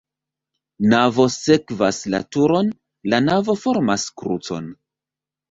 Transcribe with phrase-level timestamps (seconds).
[0.93, 2.73] Navo sekvas la turon,
[3.13, 4.73] la navo formas krucon.